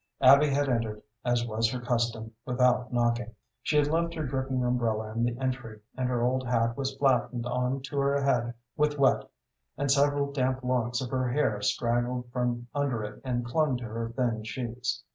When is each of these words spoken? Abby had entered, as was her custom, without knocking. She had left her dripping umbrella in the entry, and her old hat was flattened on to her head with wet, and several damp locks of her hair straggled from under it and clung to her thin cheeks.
Abby 0.21 0.49
had 0.49 0.67
entered, 0.67 1.03
as 1.23 1.45
was 1.45 1.69
her 1.69 1.79
custom, 1.79 2.31
without 2.43 2.91
knocking. 2.91 3.35
She 3.61 3.77
had 3.77 3.85
left 3.85 4.15
her 4.15 4.23
dripping 4.25 4.63
umbrella 4.63 5.11
in 5.11 5.23
the 5.23 5.37
entry, 5.37 5.79
and 5.95 6.09
her 6.09 6.23
old 6.23 6.43
hat 6.47 6.75
was 6.75 6.97
flattened 6.97 7.45
on 7.45 7.81
to 7.83 7.99
her 7.99 8.19
head 8.19 8.55
with 8.75 8.97
wet, 8.97 9.29
and 9.77 9.91
several 9.91 10.31
damp 10.31 10.63
locks 10.63 11.01
of 11.01 11.11
her 11.11 11.29
hair 11.29 11.61
straggled 11.61 12.31
from 12.31 12.65
under 12.73 13.03
it 13.03 13.21
and 13.23 13.45
clung 13.45 13.77
to 13.77 13.83
her 13.85 14.09
thin 14.09 14.41
cheeks. 14.43 15.03